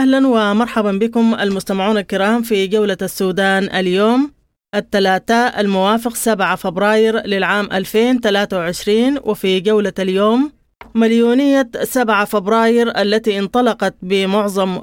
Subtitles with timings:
[0.00, 4.32] أهلا ومرحبا بكم المستمعون الكرام في جولة السودان اليوم
[4.74, 10.52] الثلاثاء الموافق 7 فبراير للعام 2023 وفي جولة اليوم
[10.94, 14.82] مليونية 7 فبراير التي انطلقت بمعظم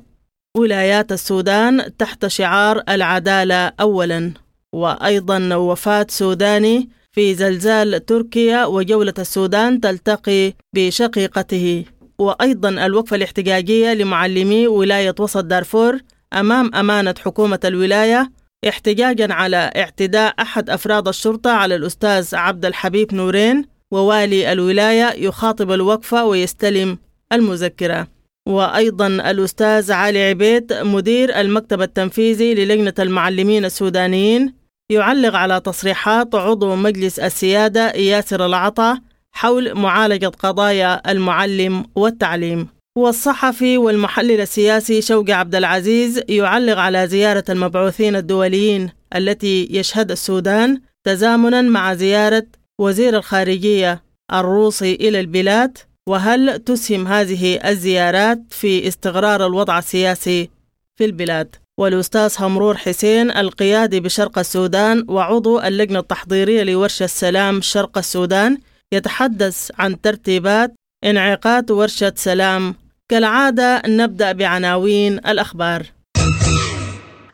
[0.58, 4.34] ولايات السودان تحت شعار العدالة أولا.
[4.74, 11.86] وأيضا وفاة سوداني في زلزال تركيا وجولة السودان تلتقي بشقيقته.
[12.20, 16.00] وأيضا الوقفة الاحتجاجية لمعلمي ولاية وسط دارفور
[16.34, 18.32] أمام أمانة حكومة الولاية
[18.68, 26.26] احتجاجا على اعتداء أحد أفراد الشرطة على الأستاذ عبد الحبيب نورين ووالي الولاية يخاطب الوقفة
[26.26, 26.98] ويستلم
[27.34, 28.08] المذكرة.
[28.48, 34.54] وأيضا الأستاذ علي عبيد مدير المكتب التنفيذي للجنة المعلمين السودانيين
[34.92, 39.00] يعلق على تصريحات عضو مجلس السيادة ياسر العطا
[39.38, 42.68] حول معالجة قضايا المعلم والتعليم.
[42.98, 51.62] والصحفي والمحلل السياسي شوقي عبد العزيز يعلق على زيارة المبعوثين الدوليين التي يشهد السودان تزامنا
[51.62, 52.46] مع زيارة
[52.82, 55.78] وزير الخارجية الروسي إلى البلاد
[56.10, 60.50] وهل تسهم هذه الزيارات في استقرار الوضع السياسي
[60.96, 68.58] في البلاد؟ والأستاذ همرور حسين القيادي بشرق السودان وعضو اللجنة التحضيرية لورشة السلام شرق السودان
[68.94, 72.76] يتحدث عن ترتيبات انعقاد ورشة سلام.
[73.10, 75.86] كالعادة نبدأ بعناوين الأخبار.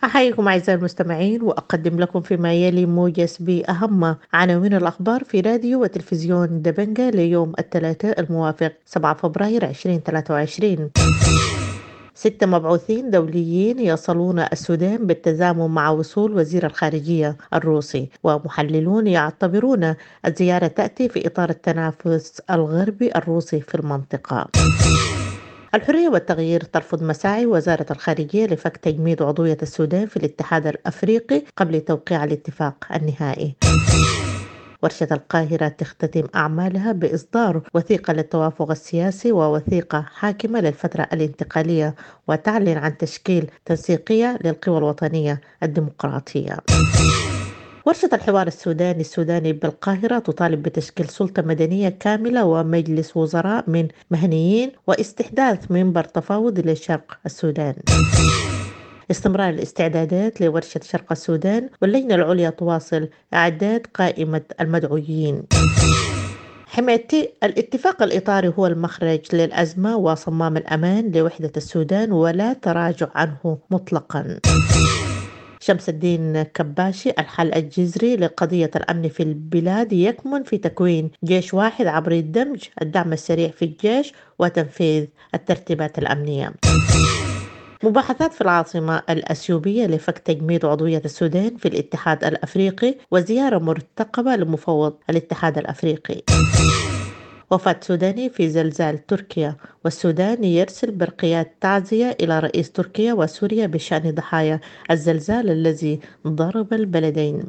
[0.03, 7.09] أحييكم أعزائي المستمعين وأقدم لكم فيما يلي موجز بأهم عناوين الأخبار في راديو وتلفزيون دبنجة
[7.09, 10.89] ليوم الثلاثاء الموافق 7 فبراير 2023
[12.15, 21.09] ستة مبعوثين دوليين يصلون السودان بالتزامن مع وصول وزير الخارجية الروسي ومحللون يعتبرون الزيارة تأتي
[21.09, 24.49] في إطار التنافس الغربي الروسي في المنطقة.
[25.75, 32.23] الحرية والتغيير ترفض مساعي وزارة الخارجية لفك تجميد عضوية السودان في الاتحاد الأفريقي قبل توقيع
[32.23, 33.55] الاتفاق النهائي.
[34.83, 41.95] ورشة القاهرة تختتم أعمالها بإصدار وثيقة للتوافق السياسي ووثيقة حاكمة للفترة الانتقالية
[42.27, 46.57] وتعلن عن تشكيل تنسيقية للقوى الوطنية الديمقراطية.
[47.85, 55.71] ورشة الحوار السوداني السوداني بالقاهرة تطالب بتشكيل سلطة مدنية كاملة ومجلس وزراء من مهنيين واستحداث
[55.71, 57.73] منبر تفاوضي لشرق السودان
[59.11, 65.43] استمرار الاستعدادات لورشة شرق السودان واللجنة العليا تواصل إعداد قائمة المدعويين
[66.67, 67.07] حماية
[67.43, 74.39] الاتفاق الإطاري هو المخرج للأزمة وصمام الأمان لوحدة السودان ولا تراجع عنه مطلقا.
[75.59, 82.11] شمس الدين كباشي الحل الجذري لقضية الأمن في البلاد يكمن في تكوين جيش واحد عبر
[82.11, 86.53] الدمج الدعم السريع في الجيش وتنفيذ الترتيبات الأمنية.
[87.83, 95.57] مباحثات في العاصمة الأثيوبية لفك تجميد عضوية السودان في الاتحاد الأفريقي وزيارة مرتقبة لمفوض الاتحاد
[95.57, 96.21] الأفريقي.
[97.51, 99.55] وفاة سوداني في زلزال تركيا.
[99.85, 104.59] والسودان يرسل برقيات تعزية إلى رئيس تركيا وسوريا بشأن ضحايا
[104.91, 107.43] الزلزال الذي ضرب البلدين.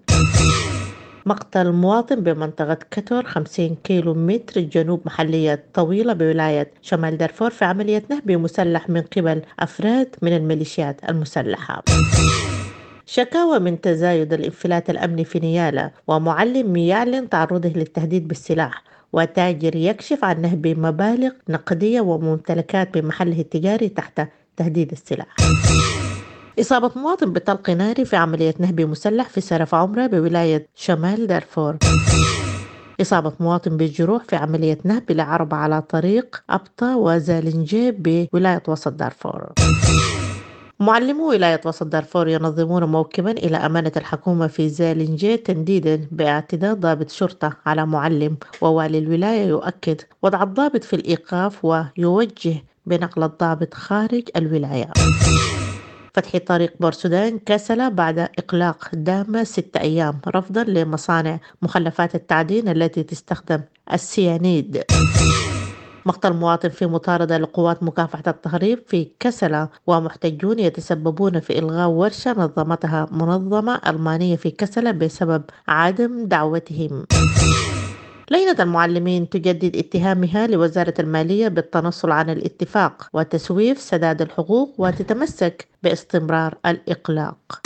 [1.26, 8.02] مقتل مواطن بمنطقة كتور 50 كيلو متر جنوب محلية طويلة بولاية شمال دارفور في عملية
[8.10, 11.82] نهب مسلح من قبل أفراد من الميليشيات المسلحة.
[13.06, 18.82] شكاوى من تزايد الانفلات الأمني في نيالا ومعلم يعلن تعرضه للتهديد بالسلاح
[19.12, 25.36] وتاجر يكشف عن نهب مبالغ نقدية وممتلكات بمحله التجاري تحت تهديد السلاح.
[26.60, 31.76] إصابة مواطن بطلق ناري في عملية نهب مسلح في سرف عمرة بولاية شمال دارفور.
[33.00, 39.52] إصابة مواطن بالجروح في عملية نهب لعربة على طريق أبطا وزالنجي بولاية وسط دارفور.
[40.80, 47.56] معلمو ولاية وسط دارفور ينظمون موكبا إلى أمانة الحكومة في زالنجي تنديدا باعتداء ضابط شرطة
[47.66, 52.54] على معلم ووالي الولاية يؤكد وضع الضابط في الإيقاف ويوجه
[52.86, 54.90] بنقل الضابط خارج الولاية.
[56.14, 63.60] فتح طريق بورسودان كسل بعد إقلاق دام ستة أيام رفضا لمصانع مخلفات التعدين التي تستخدم
[63.92, 64.82] السيانيد.
[66.06, 73.06] مقتل مواطن في مطاردة لقوات مكافحة التهريب في كسلة ومحتجون يتسببون في إلغاء ورشة نظمتها
[73.10, 77.04] منظمة ألمانية في كسلة بسبب عدم دعوتهم.
[78.30, 87.60] لجنة المعلمين تجدد اتهامها لوزارة المالية بالتنصل عن الاتفاق وتسويف سداد الحقوق وتتمسك باستمرار الإقلاق.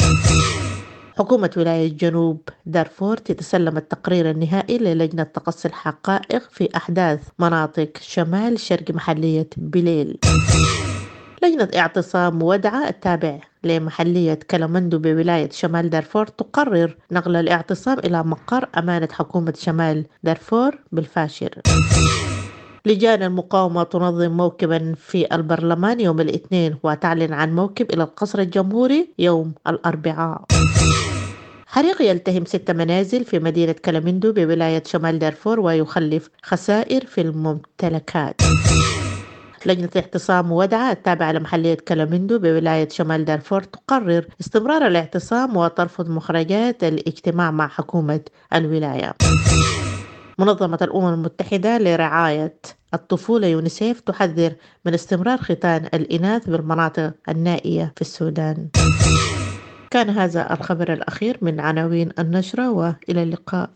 [1.18, 8.90] حكومة ولاية جنوب دارفور تتسلم التقرير النهائي للجنة تقصي الحقائق في أحداث مناطق شمال شرق
[8.90, 10.18] محلية بليل.
[11.42, 19.08] لجنة اعتصام ودعة التابع لمحلية كلامندو بولاية شمال دارفور تقرر نقل الاعتصام إلى مقر أمانة
[19.12, 21.50] حكومة شمال دارفور بالفاشر.
[22.86, 29.52] لجان المقاومة تنظم موكبا في البرلمان يوم الاثنين وتعلن عن موكب إلى القصر الجمهوري يوم
[29.68, 30.44] الأربعاء.
[31.66, 38.40] حريق يلتهم ست منازل في مدينة كلامندو بولاية شمال دارفور ويخلف خسائر في الممتلكات.
[39.66, 47.50] لجنة اعتصام ودعة التابعة لمحلية كلامندو بولاية شمال دارفور تقرر استمرار الاعتصام وترفض مخرجات الاجتماع
[47.50, 48.20] مع حكومة
[48.54, 49.14] الولاية.
[50.38, 52.60] منظمة الأمم المتحدة لرعاية
[52.94, 54.52] الطفولة يونيسيف تحذر
[54.84, 58.68] من استمرار ختان الإناث بالمناطق النائية في السودان.
[59.90, 63.70] كان هذا الخبر الأخير من عناوين النشرة وإلى اللقاء.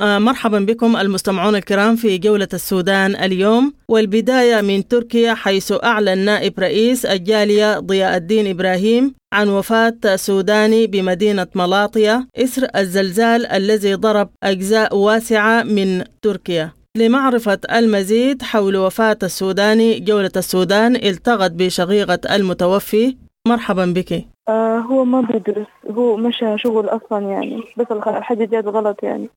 [0.00, 7.06] مرحبا بكم المستمعون الكرام في جولة السودان اليوم والبداية من تركيا حيث أعلن نائب رئيس
[7.06, 15.62] الجالية ضياء الدين إبراهيم عن وفاة سوداني بمدينة ملاطية إثر الزلزال الذي ضرب أجزاء واسعة
[15.62, 16.70] من تركيا.
[16.96, 23.16] لمعرفة المزيد حول وفاة السوداني جولة السودان التقت بشقيقة المتوفي.
[23.48, 24.24] مرحبا بك.
[24.48, 29.28] آه هو ما بيدرس هو مشى شغل أصلا يعني بس الحاجة جات غلط يعني.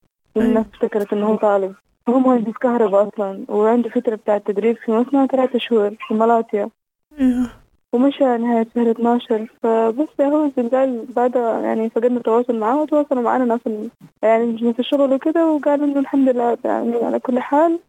[0.41, 1.75] الناس افتكرت انه هو طالب
[2.09, 6.69] هو مهندس كهرباء أصلا وعنده فترة بتاع تدريب في مصنع ثلاثة شهور في مالاتيا
[7.93, 13.59] ومشى نهاية شهر 12 فبس هو الزلزال بعد يعني فقدنا التواصل معاه وتواصلوا معنا ناس
[14.21, 17.79] يعني ناس الشغل وكده وقالوا إنه الحمد لله يعني على كل حال.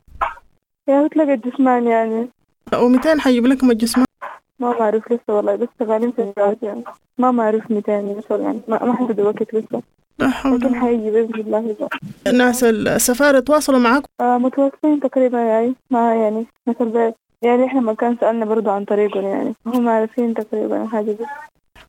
[0.86, 2.28] يعني تلاقى الجسمان يعني.
[2.74, 4.06] و200 حيجيب لكم الجسمان.
[4.60, 6.84] ما معروف لسه والله بس شغالين في الجواز يعني.
[7.18, 8.14] ما معروف 200 يعني
[8.68, 9.82] ما ما حددوا وقت لسه.
[10.18, 11.88] لا حول لكن حيجي بإذن الله إذا.
[12.38, 15.74] ناس السفارة تواصلوا معكم آه متواصلين تقريبا يعني.
[15.90, 16.46] مع يعني
[16.80, 19.54] البيت يعني إحنا ما كان سألنا برضو عن طريقهم يعني.
[19.66, 21.24] هم عارفين تقريبا حاجة دي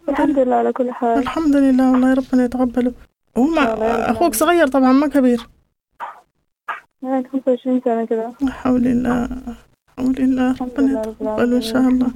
[0.09, 1.17] الحمد لله على كل حال.
[1.17, 2.91] الحمد لله والله ربنا يتقبله
[3.37, 4.11] الله يرحمه.
[4.11, 5.47] أخوك صغير طبعا ما كبير.
[7.03, 8.31] يعني 25 سنة كده.
[8.41, 9.29] لا حول الله.
[9.99, 12.07] الحمد ربنا لله رب يتقبله العالمين إن شاء الله.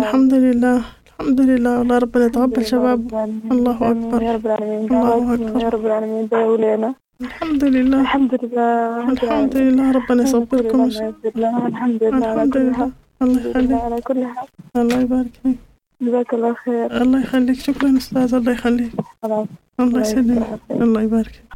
[0.00, 0.76] الحمد لله
[1.10, 1.72] الحمد لله.
[1.78, 3.00] والله ربنا يتقبل شباب.
[3.54, 4.20] الله أكبر.
[4.20, 5.60] الله أكبر.
[5.62, 6.90] يا رب العالمين دعوا لنا.
[7.26, 8.00] الحمد لله.
[8.00, 8.70] الحمد لله.
[9.12, 9.54] الحمد.
[9.56, 9.86] لله.
[9.98, 10.80] ربنا يصبركم.
[10.80, 12.90] الحمد لله الحمد لله.
[13.22, 13.80] الله يخليك.
[13.86, 14.46] على كل حال.
[14.76, 15.58] الله يبارك فيك.
[16.02, 16.86] جزاك الله خير.
[17.02, 17.58] الله يخليك.
[17.68, 18.34] شكرا أستاذ.
[18.34, 18.92] الله يخليك.
[19.80, 20.60] الله يسلمك.
[20.70, 21.49] الله يبارك فيك.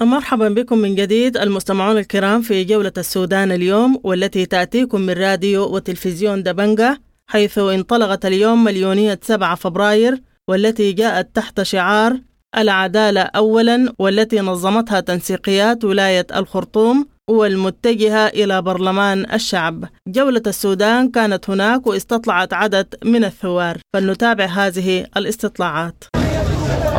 [0.00, 6.42] مرحبا بكم من جديد المستمعون الكرام في جولة السودان اليوم والتي تأتيكم من راديو وتلفزيون
[6.42, 7.00] دبنجة
[7.30, 12.20] حيث انطلقت اليوم مليونية 7 فبراير والتي جاءت تحت شعار
[12.56, 19.84] العدالة أولا والتي نظمتها تنسيقيات ولاية الخرطوم والمتجهة إلى برلمان الشعب.
[20.08, 23.78] جولة السودان كانت هناك واستطلعت عدد من الثوار.
[23.94, 26.04] فلنتابع هذه الاستطلاعات.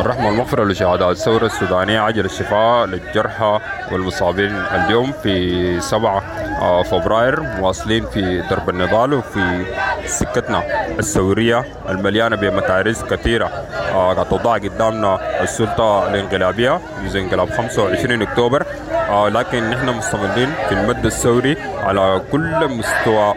[0.00, 3.60] الرحمة والمغفرة لشهداء الثورة السودانية عجل الشفاء للجرحى
[3.92, 9.64] والمصابين اليوم في 7 فبراير مواصلين في درب النضال وفي
[10.06, 10.62] سكتنا
[10.98, 13.46] الثورية المليانة بمتاريس كثيرة.
[13.92, 18.66] آه، قد توضع قدامنا السلطة الانقلابية منذ انقلاب 25 أكتوبر.
[19.10, 23.34] آه، لكن نحن مستمرين في المد الثوري على كل مستوى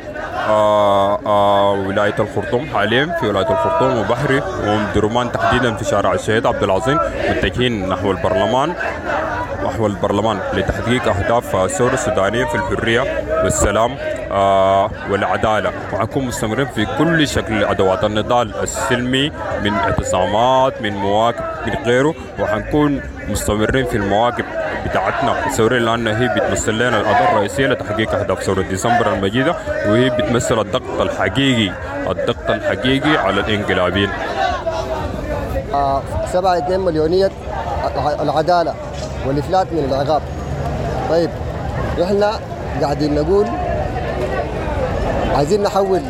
[0.50, 6.64] آه آه ولاية الخرطوم حاليا في ولاية الخرطوم وبحري ومدرمان تحديدا في شارع الشهيد عبد
[6.64, 8.74] العظيم متجهين نحو البرلمان
[9.66, 13.02] نحو البرلمان لتحقيق أهداف الثورة السودانية في الحرية
[13.44, 13.96] والسلام
[14.32, 15.72] آه والعدالة.
[15.94, 19.32] وحنكون مستمرين في كل شكل أدوات النضال السلمي
[19.64, 22.14] من اعتصامات من مواقف من غيره.
[22.40, 24.46] وحنكون مستمرين في المواقف.
[24.86, 29.56] بتاعتنا الثورية لأن هي بتمثل لنا الأداة الرئيسية لتحقيق أهداف ثورة ديسمبر المجيدة
[29.88, 31.74] وهي بتمثل الضغط الحقيقي
[32.12, 34.10] الضغط الحقيقي على الإنقلابيين.
[35.74, 36.02] آه،
[36.34, 37.32] سبعة اتنين مليونية
[37.96, 38.74] الع- العدالة
[39.28, 40.22] والإفلات من العقاب.
[41.10, 41.30] طيب
[42.04, 42.40] إحنا
[42.82, 43.46] قاعدين نقول
[45.36, 46.02] عايزين نحول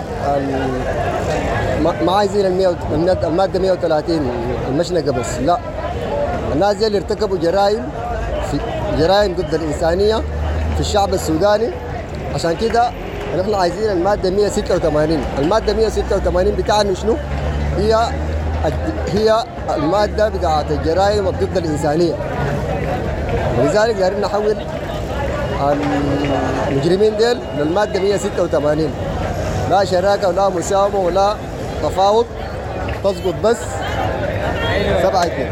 [2.05, 4.31] ما عايزين المادة- المادة 130
[4.69, 5.57] المشنقة بس لا.
[6.53, 7.89] الناس اللي ارتكبوا جرائم
[8.53, 10.15] في جرائم ضد الإنسانية
[10.75, 11.69] في الشعب السوداني.
[12.35, 12.91] عشان كده
[13.39, 17.17] نحن عايزين المادة 186 المادة 186 بتاعنا شنو؟
[17.77, 18.07] هي
[19.13, 19.43] هي
[19.75, 22.13] المادة بتاعت الجرائم ضد الإنسانية.
[23.59, 24.55] ولذلك دايرين نحول
[26.67, 28.91] المجرمين ديل للمادة 186
[29.69, 31.35] لا شراكة ولا مساومة ولا
[31.83, 32.25] تفاوض.
[33.03, 33.57] تسقط بس.
[35.03, 35.51] سبعة اثنين.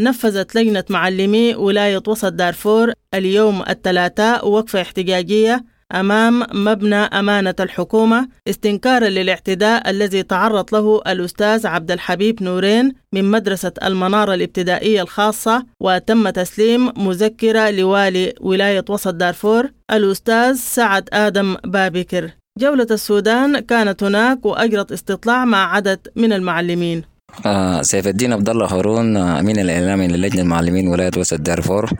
[0.00, 5.64] نفذت لجنة معلمي ولاية وسط دارفور اليوم الثلاثاء وقفة احتجاجية
[5.94, 13.72] أمام مبنى أمانة الحكومة استنكارا للاعتداء الذي تعرض له الأستاذ عبد الحبيب نورين من مدرسة
[13.82, 22.30] المنارة الابتدائية الخاصة وتم تسليم مذكرة لوالي ولاية وسط دارفور الأستاذ سعد آدم بابكر.
[22.58, 27.02] جولة السودان كانت هناك وأجرت استطلاع مع عدد من المعلمين.
[27.46, 31.90] آه سيف الدين عبد الله هارون آه، أمين الإعلامي للجنة المعلمين ولاية وسط دارفور.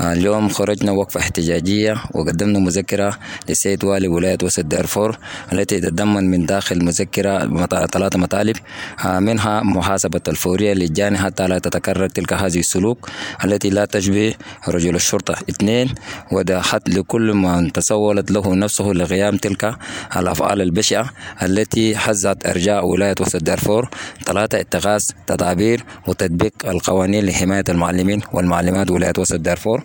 [0.00, 5.18] آه اليوم خرجنا وقفة احتجاجية وقدمنا مذكرة للسيد والي ولاية وسط دارفور
[5.52, 8.56] التي تتضمن من داخل مذكرة مط- ثلاثة مطالب.
[9.04, 13.08] آه منها محاسبة الفورية للجاني حتى لا تتكرر تلك هذه السلوك
[13.44, 14.34] التي لا تشبه
[14.68, 15.34] رجل الشرطة.
[15.50, 15.94] اثنين
[16.32, 19.76] وده حد لكل من تسولت له نفسه لقيام تلك
[20.16, 21.10] الأفعال البشعة
[21.42, 23.88] التي حزت أرجاء ولاية وسط دارفور.
[24.26, 29.82] ثلاثة اتخاذ تدابير وتطبيق القوانين لحماية المعلمين والمعلمات ولاية وسط دارفور.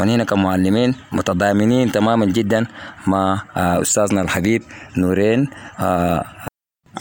[0.00, 2.66] ونحن كمعلمين متضامنين تماما جدا
[3.06, 4.62] مع آه، أستاذنا الحبيب
[4.96, 5.48] نورين
[5.80, 6.24] آه،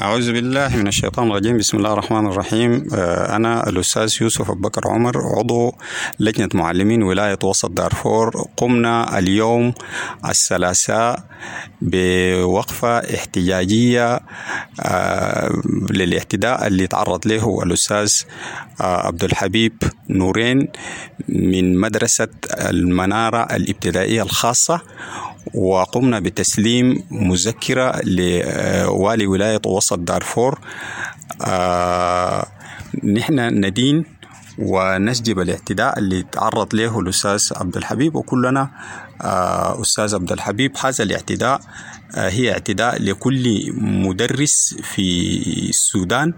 [0.02, 1.58] أعوذ بالله من الشيطان الرجيم.
[1.58, 2.88] بسم الله الرحمن الرحيم.
[2.94, 5.76] آه، أنا الأستاذ يوسف أبو بكر عمر عضو
[6.20, 8.48] لجنة معلمين ولاية وسط دارفور.
[8.58, 9.74] قمنا اليوم
[10.30, 11.24] الثلاثاء
[11.82, 14.20] بوقفة احتجاجية
[14.82, 18.14] آه، للاعتداء اللي تعرض له الأستاذ
[18.82, 19.74] آه، عبد الحبيب
[20.10, 20.68] نورين
[21.30, 22.28] من مدرسة
[22.70, 24.82] المنارة الابتدائية الخاصة.
[25.54, 30.60] وقمنا بتسليم مذكرة لوالي ولاية وسط دارفور
[31.48, 32.48] آه،
[33.04, 34.06] نحن ندين
[34.60, 38.70] ونسجب الاعتداء اللي تعرض له الأستاذ عبد الحبيب وكلنا
[39.22, 41.62] آه، أستاذ عبد الحبيب هذا الاعتداء
[42.16, 45.38] آه، هي اعتداء لكل مدرس في
[45.70, 46.34] السودان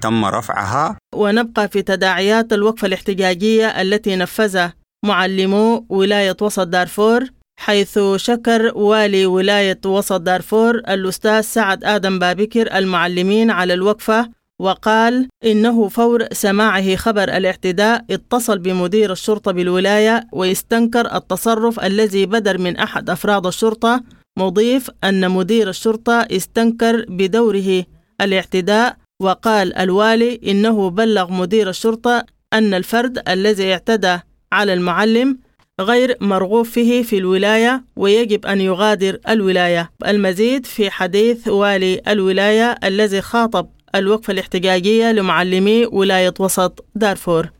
[0.00, 0.96] تم رفعها.
[1.14, 4.74] ونبقى في تداعيات الوقفة الاحتجاجية التي نفذها
[5.04, 7.24] معلمو ولاية وسط دارفور.
[7.56, 15.88] حيث شكر والي ولاية وسط دارفور الأستاذ سعد آدم بابكر المعلمين على الوقفة وقال إنه
[15.88, 23.46] فور سماعه خبر الاعتداء اتصل بمدير الشرطة بالولاية واستنكر التصرف الذي بدر من أحد أفراد
[23.46, 24.02] الشرطة
[24.38, 27.84] مضيف أن مدير الشرطة استنكر بدوره
[28.20, 34.18] الاعتداء وقال الوالي إنه بلغ مدير الشرطة أن الفرد الذي اعتدى
[34.52, 35.38] على المعلم
[35.80, 39.90] غير مرغوب فيه في الولاية ويجب أن يغادر الولاية.
[40.06, 47.50] المزيد في حديث والي الولاية الذي خاطب الوقفة الاحتجاجية لمعلمي ولاية وسط دارفور.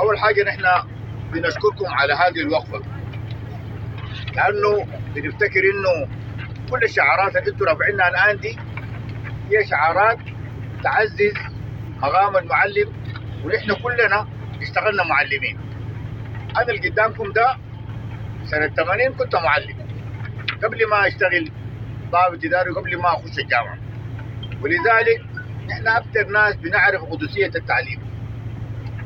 [0.00, 0.62] أول حاجة نحن
[1.32, 2.82] بنشكركم على هذه الوقفة
[4.34, 6.08] لأنه بنفتكر إنه
[6.70, 8.56] كل الشعارات اللي أنتم رافعينها الآن دي
[9.50, 10.18] هي شعارات
[10.84, 11.34] تعزز
[11.96, 12.92] مقام المعلم
[13.44, 14.28] ونحن كلنا
[14.62, 15.58] اشتغلنا معلمين.
[16.56, 17.63] أنا اللي قدامكم ده
[18.44, 19.76] سنة 80 كنت معلم.
[20.64, 21.50] قبل ما أشتغل
[22.10, 23.78] ضابط اداري وقبل ما أخش الجامعة.
[24.62, 25.22] ولذلك
[25.68, 28.00] نحن أكثر ناس بنعرف قدسية التعليم.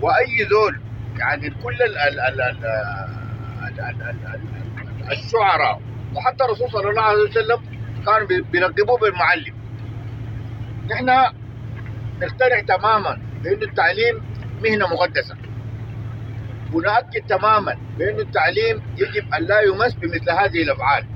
[0.01, 0.81] وأي زول
[1.19, 2.65] يعني كل ال ال ال ال
[3.63, 4.41] ال ال ال
[5.03, 5.81] ال الشعراء
[6.15, 7.59] وحتى الرسول صلى الله عليه وسلم
[8.07, 9.55] كانوا بي- بيلقبوه بالمعلم.
[10.91, 11.07] نحن
[12.21, 14.23] نقتنع تماما بأن التعليم
[14.63, 15.37] مهنة مقدسة.
[16.75, 21.07] ونؤكد تماما بأن التعليم يجب أن لا يمس بمثل هذه الأفعال.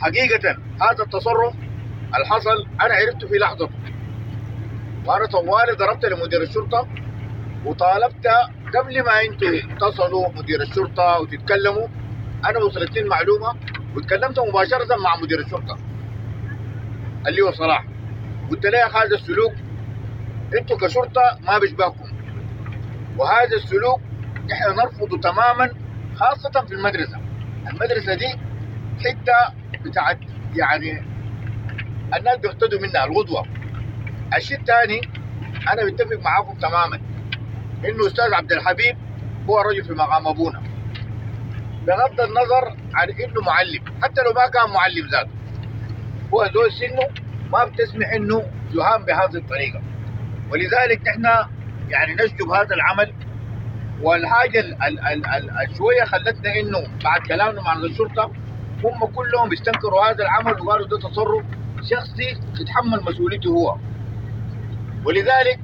[0.00, 1.54] حقيقة هذا التصرف
[2.14, 3.70] الحصل أنا عرفته في لحظته.
[5.06, 6.88] وأنا طوالي ضربت لمدير الشرطة
[7.64, 8.26] وطالبت
[8.74, 11.88] قبل ما أنتوا تصلوا مدير الشرطة وتتكلموا.
[12.44, 13.56] أنا وصلتني المعلومة
[13.96, 15.78] وتكلمت مباشرة مع مدير الشرطة.
[17.26, 17.84] اللي هو صلاح
[18.50, 19.52] قلت له يا أخي هذا السلوك
[20.58, 22.10] أنتوا كشرطة ما بيشبهكم.
[23.18, 24.00] وهذا السلوك
[24.50, 25.70] نحن نرفضه تماما
[26.16, 27.20] خاصة في المدرسة.
[27.70, 28.28] المدرسة دي
[29.04, 29.54] حتة
[29.84, 30.18] بتاعت
[30.56, 31.02] يعني
[32.16, 33.46] الناس بيقتدوا منها الغدوة.
[34.36, 35.00] الشيء الثاني
[35.72, 37.00] أنا بتفق معاكم تماما
[37.84, 38.96] إنه أستاذ عبد الحبيب
[39.48, 40.62] هو رجل في مقام أبونا.
[41.86, 45.30] بغض النظر عن إنه معلم حتى لو ما كان معلم ذاته.
[46.34, 48.42] هو زول سنه ما بتسمح إنه
[48.72, 49.80] يهان بهذه الطريقة.
[50.50, 51.24] ولذلك نحن
[51.88, 53.12] يعني نشجب هذا العمل
[54.02, 58.32] والحاجة ال- ال- ال- ال- الشويه خلتنا إنه بعد كلامنا مع الشرطه
[58.84, 61.44] هم كلهم استنكروا هذا العمل وقالوا ده تصرف
[61.90, 63.76] شخصي يتحمل مسؤوليته هو.
[65.04, 65.60] ولذلك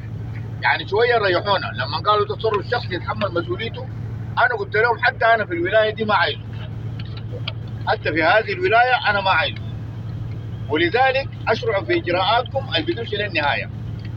[0.63, 3.89] يعني شوية ريحونا لما قالوا تصرف شخصي يتحمل مسؤوليته
[4.39, 6.41] أنا قلت لهم حتى أنا في الولاية دي ما عايزه
[7.89, 9.63] حتى في هذه الولاية أنا ما عايزه
[10.71, 13.71] ولذلك أشرع في إجراءاتكم اللي بتمشي للنهايه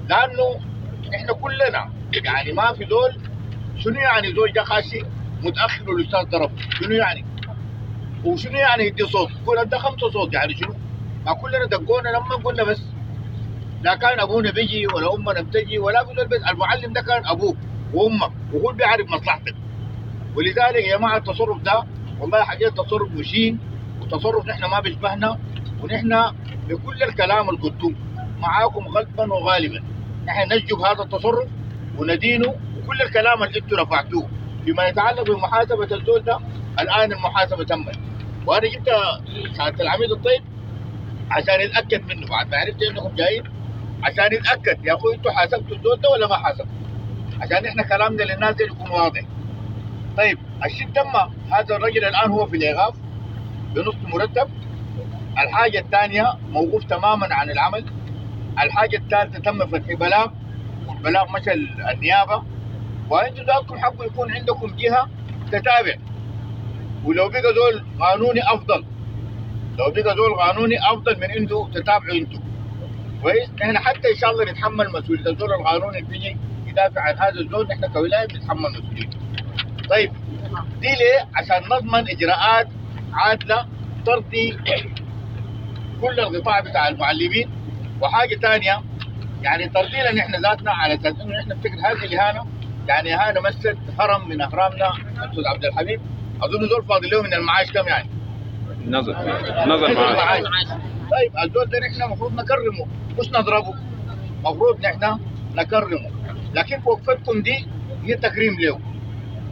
[0.10, 0.60] لأنه
[1.16, 1.90] إحنا كلنا
[2.26, 3.18] يعني ما في دول
[3.80, 5.02] شنو يعني زول جا خاشي
[5.44, 7.26] متأخر والاستاذ ضرب شنو يعني؟
[8.26, 10.74] وشنو يعني يدي صوت؟ يقول ده خمسة صوت يعني شنو؟
[11.26, 12.82] ما كلنا دقونا لما قلنا بس
[13.84, 17.58] لا كان أبونا بيجي ولا أمنا بتجي ولا في البيت المعلم ده كان أبوك
[17.94, 19.56] وامك وهو بيعرف مصلحتك
[20.36, 21.84] ولذلك يا جماعة التصرف ده
[22.20, 23.60] والله حاجات تصرف مشين
[24.02, 25.40] وتصرف نحن ما بيشبهنا
[25.84, 26.32] ونحن
[26.70, 27.94] بكل الكلام قلتوه
[28.40, 29.84] معاكم غلبا وغالبا
[30.26, 31.48] نحن نشجب هذا التصرف
[32.00, 34.30] وندينه وكل الكلام اللي أنتم رفعتوه
[34.66, 36.40] فيما يتعلق بمحاسبة الزول ده
[36.80, 38.00] الآن المحاسبة تمت.
[38.46, 38.90] وأنا جبت
[39.58, 40.44] سعاده العميد الطيب
[41.32, 42.28] عشان يتأكد منه.
[42.28, 43.44] بعد ما عرفت إنكم جايين
[44.04, 44.86] عشان يتأكد.
[44.86, 46.80] يا أخوي أنتوا حاسبتوا الزول ده ولا ما حاسبتوا؟
[47.42, 49.22] عشان إحنا كلامنا للناس يكون واضح.
[50.18, 51.32] طيب الشيء تم.
[51.54, 52.96] هذا الرجل الآن هو في الايقاف
[53.76, 54.50] بنص مرتب.
[55.44, 57.86] الحاجة الثانية موقوف تماما عن العمل.
[58.64, 60.28] الحاجة الثالثة تم فتح بلاغ.
[61.04, 61.54] بلاغ مشى
[61.94, 62.44] النيابة
[63.10, 65.10] وأنتم ذاتكم حقوا يكون عندكم جهة
[65.52, 65.96] تتابع.
[67.06, 68.86] ولو بقى زول قانوني أفضل.
[69.80, 72.40] لو بقى زول قانوني أفضل من أنتوا تتابعوا أنتوا
[73.22, 77.40] كويس إحنا حتى إن شاء الله نتحمل مسؤوليه الزول القانوني اللي بيجي يدافع عن هذا
[77.40, 79.18] الزول نحن كولاية بنتحمل مسؤوليته
[79.90, 80.12] طيب
[80.82, 82.68] دي ليه؟ عشان نضمن إجراءات
[83.14, 83.66] عادلة
[84.06, 84.58] ترضي
[86.02, 87.50] كل القطاع بتاع المعلمين.
[88.02, 88.82] وحاجة ثانية
[89.42, 92.46] يعني ترضينا نحن ذاتنا على أساس إنه نحن نفتكر هذه الاهانه
[92.88, 94.90] يعني اهانه مست هرم من أهرامنا.
[95.18, 96.02] أستاذ عبد الحميد.
[96.42, 98.10] أظن دول فاضل له من المعاش كم يعني؟
[98.86, 99.14] نظر.
[99.68, 100.44] نظر معاش.
[101.12, 102.88] طيب الزول ده نحن المفروض نكرمه.
[103.20, 103.74] مش نضربه.
[104.38, 105.20] المفروض نحن
[105.56, 106.12] نكرمه.
[106.54, 107.68] لكن وقفتكم دي
[108.04, 108.80] هي تكريم له.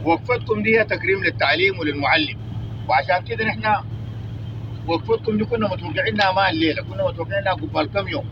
[0.04, 2.38] وقفتكم دي هي تكريم للتعليم وللمعلم.
[2.88, 3.74] وعشان كده نحن
[4.86, 6.82] وقفتكم دي كنا متوقعينها ما الليلة.
[6.82, 8.24] كنا متوقعينها قبل كم يوم.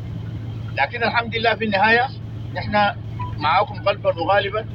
[0.78, 2.08] لكن الحمد لله في النهاية
[2.54, 2.94] نحن
[3.38, 4.66] معاكم قلبا وغالبا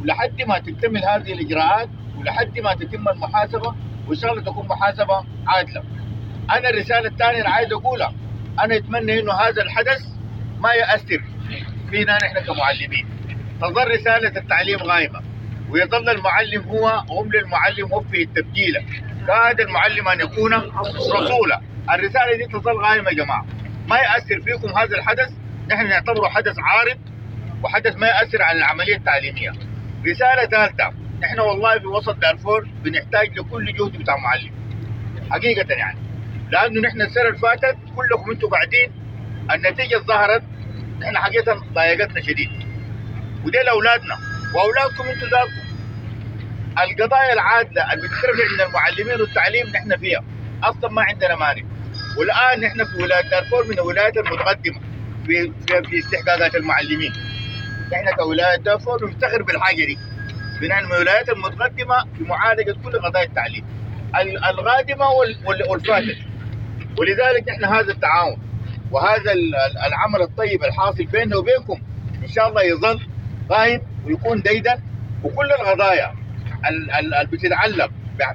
[0.00, 1.88] ولحد ما تكتمل هذه الإجراءات
[2.18, 3.74] ولحد ما تتم المحاسبة
[4.08, 5.82] وإن شاء الله تكون محاسبة عادلة.
[6.50, 8.12] أنا الرسالة الثانية اللي عايز أقولها
[8.60, 10.02] أنا أتمنى إنه هذا الحدث
[10.60, 11.22] ما يأثر
[11.90, 13.06] فينا نحن كمعلمين.
[13.60, 15.20] تظل رسالة التعليم غايبة
[15.70, 18.80] ويظل المعلم هو هم للمعلم وفي التبجيله
[19.26, 20.54] كاد المعلم أن يكون
[21.16, 23.46] رسولا الرسالة دي تظل غايمه يا جماعة
[23.88, 25.32] ما يأثر فيكم هذا الحدث
[25.70, 26.98] نحن نعتبره حدث عارض
[27.62, 29.52] وحدث ما ياثر على العملية التعليمية.
[30.06, 34.52] رسالة ثالثة نحن والله في وسط دارفور بنحتاج لكل جهد بتاع معلم.
[35.30, 35.98] حقيقة يعني.
[36.50, 38.92] لأنه نحن السنة اللي فاتت كلكم أنتم قاعدين
[39.52, 40.42] النتيجة ظهرت
[41.00, 42.50] نحن حقيقة ضايقتنا شديد.
[43.46, 44.18] وده لاولادنا
[44.54, 45.64] وأولادكم أنتم ذاتكم
[46.78, 50.24] القضايا العادلة اللي بتترفع من المعلمين والتعليم نحن فيها
[50.62, 51.62] أصلا ما عندنا مانع.
[52.18, 54.80] والآن نحن في ولاية دارفور من الولايات المتقدمة.
[55.26, 55.52] في
[55.90, 57.12] في, استحقاقات المعلمين.
[57.92, 59.98] نحن كولايه دارفور نفتخر بالحاجة دي.
[60.62, 63.64] من الولايات المتقدمة في معالجة كل قضايا التعليم.
[64.50, 65.10] القادمه
[65.70, 66.16] والفاتت
[66.98, 68.38] ولذلك نحن هذا التعاون
[68.90, 69.32] وهذا
[69.86, 71.80] العمل الطيب الحاصل بيننا وبينكم
[72.22, 73.00] إن شاء الله يظل
[73.50, 74.82] قائم ويكون ديدا
[75.24, 76.14] وكل القضايا
[77.00, 77.90] اللي بتتعلق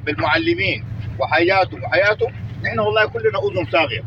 [0.06, 0.86] بالمعلمين
[1.20, 4.04] وحياتهم وحياتهم نحن والله كلنا أذن صاغية.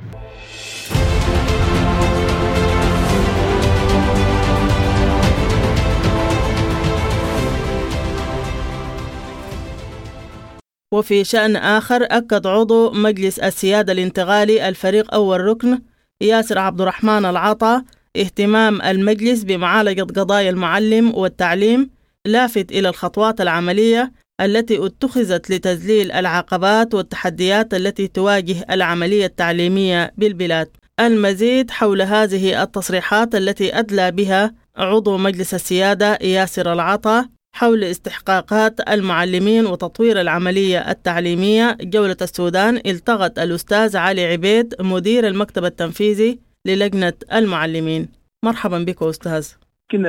[10.92, 15.78] وفي شأن آخر أكد عضو مجلس السيادة الانتقالي الفريق أول ركن
[16.20, 17.84] ياسر عبد الرحمن العطا
[18.16, 21.90] اهتمام المجلس بمعالجة قضايا المعلم والتعليم
[22.26, 30.68] لافت إلى الخطوات العملية التي اتخذت لتذليل العقبات والتحديات التي تواجه العملية التعليمية بالبلاد.
[31.00, 39.66] المزيد حول هذه التصريحات التي أدلى بها عضو مجلس السيادة ياسر العطا حول استحقاقات المعلمين
[39.66, 48.08] وتطوير العملية التعليمية جولة السودان التغت الأستاذ علي عبيد مدير المكتب التنفيذي للجنة المعلمين.
[48.44, 49.48] مرحبا بك أستاذ.
[49.94, 50.06] يمكن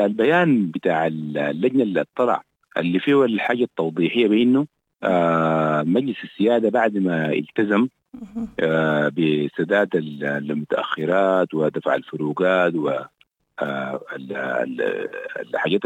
[0.00, 2.42] البيان بتاع اللجنة اللي طلع
[2.76, 4.66] اللي فيه الحاجة التوضيحية بأنه
[5.02, 7.88] آه مجلس السيادة بعد ما التزم
[8.60, 9.88] آه بسداد
[10.22, 12.90] المتأخرات ودفع الفروقات و
[15.40, 15.80] الحاجات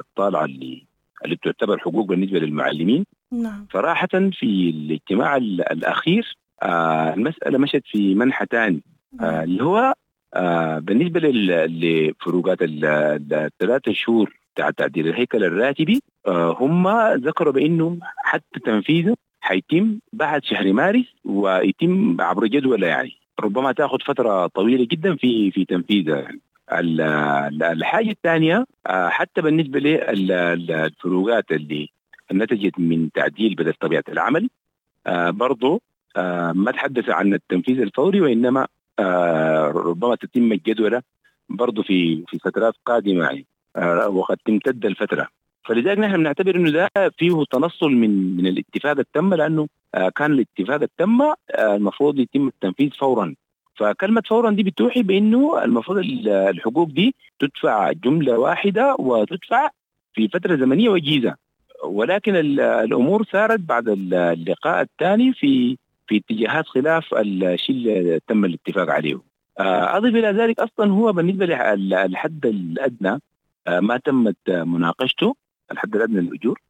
[0.00, 0.86] الطالعة اللي
[1.24, 3.66] اللي بتعتبر حقوق بالنسبة للمعلمين نعم.
[3.72, 6.36] صراحة في الاجتماع الأخير
[7.14, 8.82] المسألة مشت في منحى ثاني
[9.20, 9.94] آه، اللي هو
[10.34, 11.20] آه، بالنسبة
[11.66, 12.84] لفروقات ال-
[13.32, 20.72] الثلاثة شهور بتاع تعديل الهيكل الراتبي آه، هم ذكروا بانه حتى تنفيذه حيتم بعد شهر
[20.72, 26.40] مارس ويتم عبر جدول يعني ربما تاخذ فترة طويلة جدا في في تنفيذها يعني.
[26.72, 31.88] ال- ال- الحاجة الثانية آه، حتى بالنسبة للفروقات اللي
[32.32, 34.50] نتجت من تعديل بدل طبيعة العمل
[35.06, 35.82] آه، برضو
[36.16, 38.66] آه، ما تحدث عن التنفيذ الفوري وإنما
[39.70, 41.02] ربما تتم الجدولة
[41.48, 43.46] برضو في في فترات قادمة يعني
[44.06, 45.28] وقد تمتد الفترة.
[45.64, 49.68] فلذلك نحن بنعتبر إنه ده فيه تنصل من من الاتفاق التم لأنه
[50.16, 51.20] كان الاتفاق التم
[51.58, 53.34] المفروض يتم التنفيذ فورا.
[53.74, 59.70] فكلمة فورا دي بتوحي بأنه المفروض ال- الحقوق دي تدفع جملة واحدة وتدفع
[60.14, 61.34] في فترة زمنية وجيزة.
[61.84, 68.44] ولكن ال- الأمور سارت بعد ال- اللقاء الثاني في في اتجاهات خلاف الشيء اللي تم
[68.44, 69.20] الاتفاق عليه.
[69.60, 73.20] آه، أضف إلى ذلك أصلا هو بالنسبة للحد الأدنى
[73.66, 75.34] آه، ما تمت مناقشته
[75.72, 76.60] الحد الأدنى للأجور.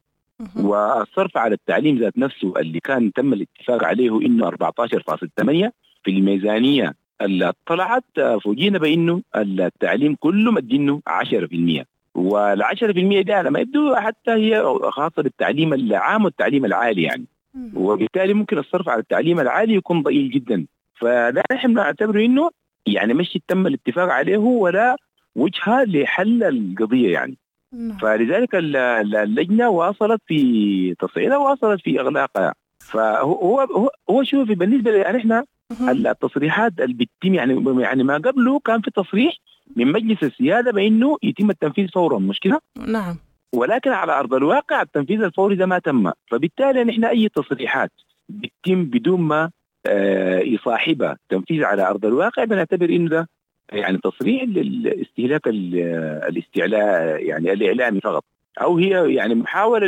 [0.55, 5.71] والصرف على التعليم ذات نفسه اللي كان تم الاتفاق عليه إنه 14.8
[6.03, 11.85] في الميزانية اللي طلعت آه، فوجئنا بإنه التعليم كله مدينه 10%
[12.15, 17.25] وال 10% دي على ما يبدو حتى هي خاصة بالتعليم العام والتعليم العالي يعني.
[17.75, 20.65] وبالتالي ممكن الصرف على التعليم العالي يكون ضئيل جدا.
[20.95, 22.49] فلا نحن نعتبر إنه
[22.85, 24.95] يعني مش تم الاتفاق عليه ولا
[25.35, 27.37] وجهة لحل القضية يعني.
[28.01, 32.53] فلذلك ال- ال- اللجنة واصلت في تصعيدها واصلت في إغلاقها.
[32.79, 35.45] فهو هو هو, شوفي بالنسبة لنا إحنا
[35.81, 39.33] التصريحات اللي بتتم يعني يعني ما قبله كان في تصريح
[39.75, 43.17] من مجلس السيادة بإنه يتم التنفيذ فورا مش كده؟ نعم.
[43.53, 46.11] ولكن على أرض الواقع التنفيذ الفوري ده ما تم.
[46.31, 47.91] فبالتالي نحن أي تصريحات
[48.29, 49.49] بتتم بدون ما
[49.85, 53.29] آه، يصاحبها تنفيذ على أرض الواقع بنعتبر إنه ده
[53.71, 55.75] يعني تصريح للاستهلاك ال-
[56.29, 58.23] الاستعلاء يعني الإعلامي فقط.
[58.61, 59.87] أو هي يعني محاولة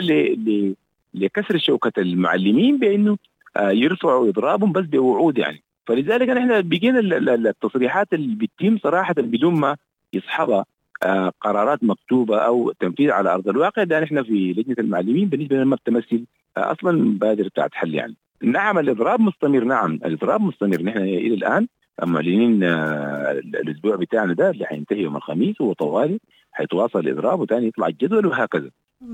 [1.13, 3.17] لكسر شوكة المعلمين بإنه
[3.57, 5.63] آه، يرفعوا إضرابهم بس بوعود يعني.
[5.87, 6.51] فلذلك نحن
[6.97, 9.75] ال- التصريحات اللي بتتم صراحة بدون ما
[10.13, 10.65] يصحبها
[11.03, 15.65] آه، قرارات مكتوبة أو تنفيذ على أرض الواقع ده نحن في لجنة المعلمين بالنسبة لنا
[15.65, 16.25] ما بتمثل
[16.57, 18.15] آه، أصلا بادره بتاعت حل يعني.
[18.43, 21.67] نعم الإضراب مستمر نعم الإضراب مستمر نحن إلى الآن
[22.03, 26.19] معلنين آه، الأسبوع بتاعنا ده اللي حينتهي يوم الخميس وطوالي
[26.51, 28.69] حيتواصل الإضراب وثاني يطلع الجدول وهكذا.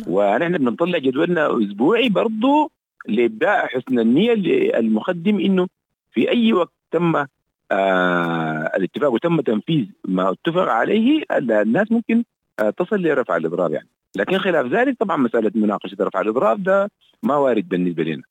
[0.07, 2.71] ونحن بنطلع جدولنا أسبوعي برضه
[3.07, 5.67] لإبداء حسن النية للمقدم إنه
[6.11, 7.15] في أي وقت تم
[7.71, 12.23] آه الاتفاق وتم تنفيذ ما اتفق عليه الناس ممكن
[12.59, 13.87] آه تصل لرفع الإضراب يعني.
[14.15, 16.91] لكن خلاف ذلك طبعا مسألة مناقشة رفع الإضراب ده
[17.23, 18.23] ما وارد بالنسبة لنا.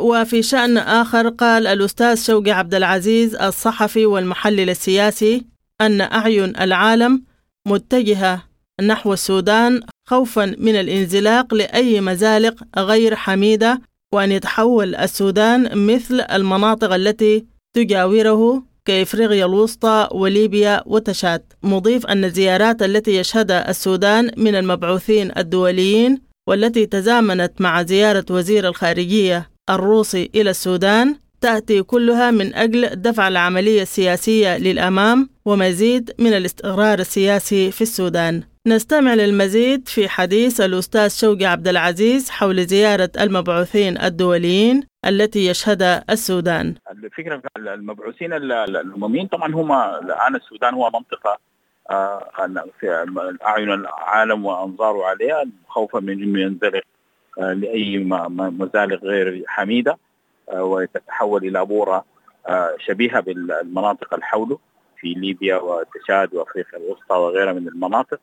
[0.00, 5.46] وفي شأن آخر قال الأستاذ شوقي عبد العزيز الصحفي والمحلل السياسي
[5.80, 7.22] أن أعين العالم
[7.68, 8.42] متجهة
[8.82, 13.80] نحو السودان خوفا من الانزلاق لأي مزالق غير حميدة
[14.14, 17.44] وأن يتحول السودان مثل المناطق التي
[17.76, 21.52] تجاوره كإفريقيا الوسطى وليبيا وتشاد.
[21.62, 29.50] مضيف أن الزيارات التي يشهدها السودان من المبعوثين الدوليين والتي تزامنت مع زيارة وزير الخارجية
[29.70, 37.70] الروسي إلى السودان تأتي كلها من أجل دفع العملية السياسية للأمام ومزيد من الاستقرار السياسي
[37.70, 38.42] في السودان.
[38.66, 46.74] نستمع للمزيد في حديث الأستاذ شوقي عبد العزيز حول زيارة المبعوثين الدوليين التي يشهدها السودان.
[46.90, 51.38] الفكرة بتاع المبعوثين ال- ال- الأمميين طبعا هم الآن السودان هو منطقة
[51.90, 52.28] آه،
[52.80, 53.04] في
[53.46, 56.82] أعين العالم وانظاره عليها خوفا من إنه ينزلق
[57.38, 59.90] آه، م- مزالق غير حميدة.
[59.92, 59.96] آه،
[60.52, 62.04] وتتحول إلى بورة
[62.48, 64.58] آه، شبيهة بالمناطق اللي حوله
[65.00, 68.20] في ليبيا وتشاد وأفريقيا الوسطى وغيرها من المناطق.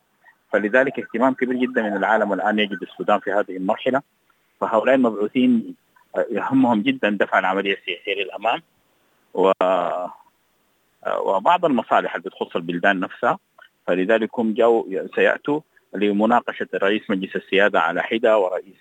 [0.53, 4.01] فلذلك اهتمام كبير جدا من العالم الان يجد السودان في هذه المرحلة.
[4.61, 5.75] فهؤلاء المبعوثين
[6.15, 8.61] آه، يهمهم جدا دفع العملية السياسية للأمام.
[9.33, 9.51] و
[11.17, 13.39] وبعض المصالح اللي بتخص البلدان نفسها.
[13.87, 15.61] فلذلك هم جو سيأتوا
[15.95, 18.77] لمناقشة رئيس مجلس السيادة على حدة ورئيس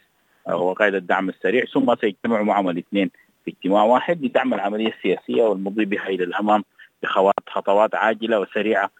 [0.46, 1.64] وقائد الدعم السريع.
[1.64, 3.10] ثم سيجتمعوا معهم الاثنين
[3.44, 6.64] في اجتماع واحد لدعم العملية السياسية والمضي بها إلى الأمام
[7.02, 8.90] بخطوات خطوات عاجلة وسريعة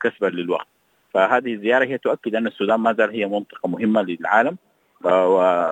[0.00, 0.66] كسبا للوقت.
[1.14, 4.56] فهذه الزيارة هي تؤكد أن السودان ما زال هي منطقة مهمة للعالم
[5.04, 5.08] و-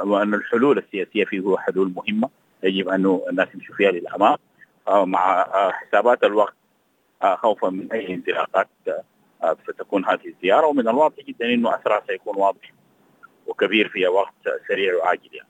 [0.09, 2.29] وأن الحلول السياسية فيه هو حلول مهمة
[2.63, 4.37] يجب أن الناس يمشوا فيها للامام
[4.89, 6.55] آه، مع حسابات الوقت
[7.35, 8.69] خوفا من أي انزلاقات
[9.43, 12.73] آه، ستكون هذه الزيارة ومن الواضح جدا إنه اثرها سيكون واضح
[13.47, 14.35] وكبير في وقت
[14.69, 15.49] سريع وعاجل يعني.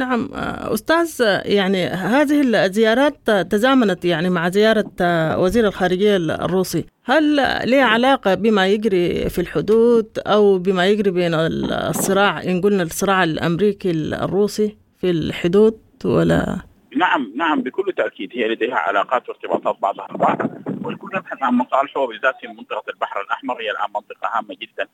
[0.00, 0.28] نعم
[0.74, 4.90] أستاذ يعني هذه الزيارات تزامنت يعني مع زيارة
[5.38, 6.86] وزير الخارجية الروسي.
[7.04, 7.36] هل
[7.70, 13.90] لها علاقة بما يجري في الحدود أو بما يجري بين الصراع إن قلنا الصراع الأمريكي
[13.90, 16.56] الروسي في الحدود ولا؟
[16.96, 20.38] نعم نعم بكل تأكيد هي لديها علاقات وارتباطات بعضها البعض
[20.84, 24.88] والكل يبحث عن مصالحه وبالذات في منطقة البحر الأحمر هي الآن منطقة هامة جدا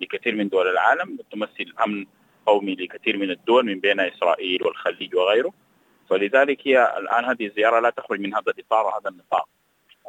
[0.00, 2.06] لكثير من دول العالم تمثل أمن
[2.46, 5.52] قومي لكثير من الدول من بين إسرائيل والخليج وغيره
[6.10, 9.48] فلذلك هي الآن هذه الزيارة لا تخرج من هذا الإطار وهذا النطاق.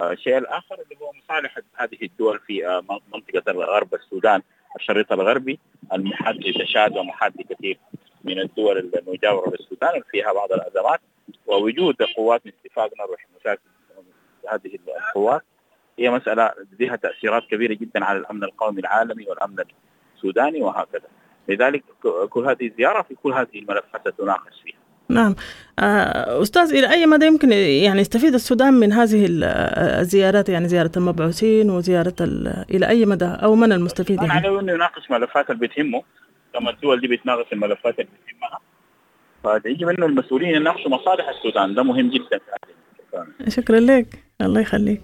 [0.01, 4.41] آه، الشيء الآخر اللي هو مصالحة هذه الدول في آه، منطقة الغرب السودان
[4.75, 5.59] الشريط الغربي
[5.93, 7.77] المحاد لتشاد ومحاد لكثير
[8.23, 10.99] من الدول المجاورة للسودان فيها بعض الأزمات
[11.47, 13.61] ووجود قوات من اتفاق نروح مشاكل
[14.51, 15.41] هذه القوات
[15.99, 19.63] هي مسألة لديها تأثيرات كبيرة جدا على الأمن القومي العالمي والأمن
[20.15, 21.07] السوداني وهكذا.
[21.49, 21.83] لذلك
[22.29, 24.79] كل هذه الزيارة في كل هذه الملفات ستناقش فيها.
[25.09, 25.35] نعم.
[25.79, 29.25] آه، أستاذ إلى أي مدى يمكن يعني يستفيد السودان من هذه
[29.99, 32.15] الزيارات يعني زيارة المبعوثين وزيارة
[32.69, 36.03] إلى أي مدى أو من المستفيد يعني؟ عليه أنه يناقش ملفات اللي بتهمه.
[36.53, 38.59] كما الدول دي بتناقش الملفات اللي بتهمها
[39.61, 41.75] فيجب منه المسؤولين يناقشوا مصالح السودان.
[41.75, 42.39] ده مهم جدا
[43.47, 44.23] شكرا لك.
[44.41, 45.01] الله يخليك.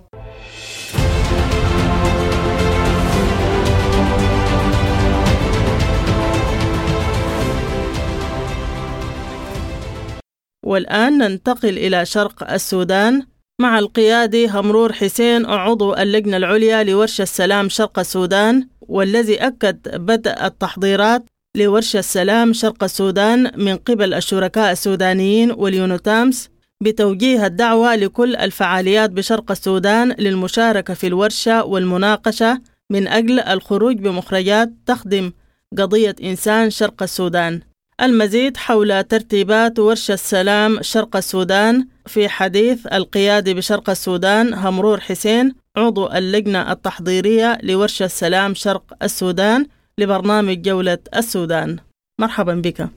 [10.65, 13.23] والآن ننتقل إلى شرق السودان.
[13.61, 21.25] مع القيادي همرور حسين عضو اللجنة العليا لورشة السلام شرق السودان والذي أكد بدء التحضيرات
[21.57, 26.49] لورشة السلام شرق السودان من قبل الشركاء السودانيين واليونوتامس
[26.83, 35.31] بتوجيه الدعوة لكل الفعاليات بشرق السودان للمشاركة في الورشة والمناقشة من أجل الخروج بمخرجات تخدم
[35.77, 37.61] قضية إنسان شرق السودان.
[38.01, 41.87] المزيد حول ترتيبات ورشة السلام شرق السودان.
[42.07, 49.65] في حديث القيادي بشرق السودان همرور حسين عضو اللجنة التحضيرية لورشة السلام شرق السودان
[49.97, 51.77] لبرنامج جولة السودان.
[52.19, 52.89] مرحبا بك.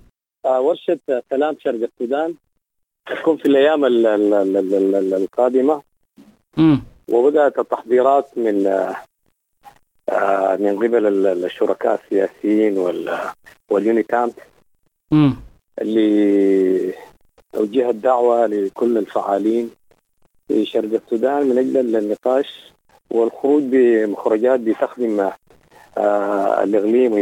[0.44, 0.98] آه، ورشة
[1.30, 2.34] سلام شرق السودان
[3.06, 3.84] تكون في الأيام
[5.14, 5.82] القادمة.
[7.08, 8.66] وبدأت التحضيرات من
[10.08, 12.78] آه، من قبل الشركاء السياسيين
[15.80, 16.94] اللي
[17.52, 19.70] توجه الدعوة لكل الفعالين
[20.48, 22.72] في شرق السودان من أجل النقاش
[23.10, 25.30] والخروج بمخرجات بتخدم
[25.98, 27.14] آه الإقليم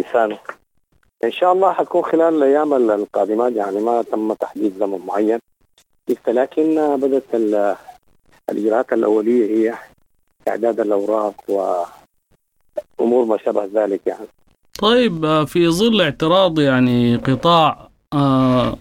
[1.24, 5.38] إن شاء الله حتكون خلال الأيام القادمات يعني ما تم تحديد زمن معين.
[6.28, 7.34] لكن بدأت
[8.50, 9.74] الإجراءات الأولية هي
[10.48, 11.34] إعداد الأوراق
[12.98, 14.26] وأمور ما شابه ذلك يعني.
[14.78, 18.76] طيب آه، في ظل اعتراض يعني قطاع آه،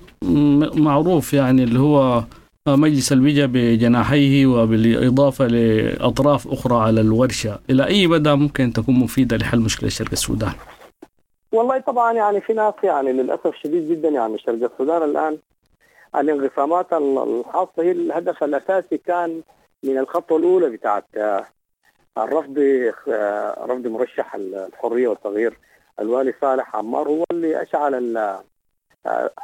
[0.75, 2.23] معروف يعني اللي هو
[2.67, 9.37] آه، مجلس البيجا بجناحيه وبالإضافة لأطراف أخرى على الورشة إلى أي مدى ممكن تكون مفيدة
[9.37, 10.51] لحل مشكلة شرق السودان؟
[11.51, 15.37] والله طبعا يعني في ناس يعني للأسف شديد جدا يعني شرق السودان الآن
[16.15, 19.41] الانقسامات الخاصة هي الهدف الأساسي كان
[19.83, 21.05] من الخطوة الأولى بتاعت
[22.17, 22.59] الرفض
[23.67, 25.57] رفض مرشح الحرية والتغيير
[25.99, 28.17] الوالي صالح عمار هو اللي أشعل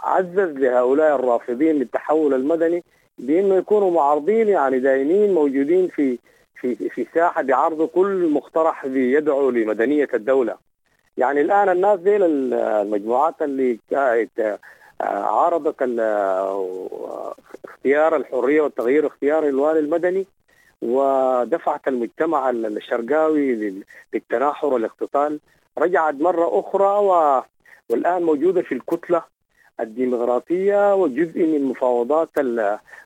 [0.04, 2.84] عزز لهؤلاء الرافضين للتحول المدني
[3.18, 6.18] بأنه يكونوا معارضين يعني دايمين موجودين في
[6.56, 10.56] في في ساحة بعرض كل مقترح بيدعو لمدنية الدولة.
[11.18, 13.80] يعني الآن الناس دي المجموعات اللي
[15.02, 15.76] عارضت
[17.66, 20.26] اختيار الحرية والتغيير اختيار الوالي المدني
[20.82, 23.74] ودفعت المجتمع الشرقاوي
[24.14, 25.40] للتناحر والاقتتال
[25.78, 27.42] رجعت مرة أخرى و...
[27.90, 29.24] والآن موجودة في الكتلة
[29.80, 32.30] الديمقراطية وجزء من مفاوضات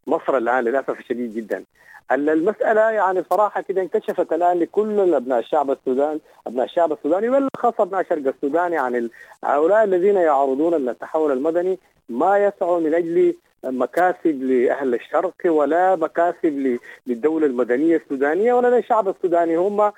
[0.08, 1.64] مصر الآن للأسف الشديد جدا.
[2.12, 8.04] المسألة يعني صراحة كده انكشفت الآن لكل أبناء الشعب السوداني أبناء الشعب السوداني وبالأخص أبناء
[8.04, 8.74] شرق السودان.
[8.74, 9.10] يعني
[9.44, 17.46] هؤلاء الذين يعرضون التحول المدني ما يسعوا من أجل مكاسب لأهل الشرق ولا مكاسب للدولة
[17.46, 19.56] المدنية السودانية ولا للشعب السوداني.
[19.56, 19.92] هم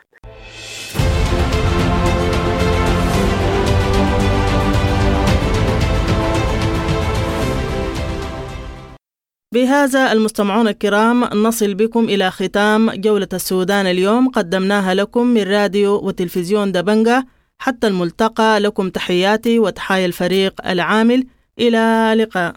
[9.54, 14.30] بهذا المستمعون الكرام نصل بكم إلى ختام جولة السودان اليوم.
[14.30, 17.28] قدمناها لكم من راديو وتلفزيون دبنجة.
[17.60, 21.28] حتى الملتقى لكم تحياتي وتحايا الفريق العامل.
[21.60, 22.56] إلى لقاء